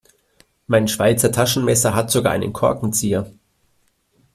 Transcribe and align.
Mein 0.65 0.87
Schweizer 0.87 1.31
Taschenmesser 1.31 1.93
hat 1.93 2.09
sogar 2.09 2.31
einen 2.31 2.53
Korkenzieher. 2.53 3.31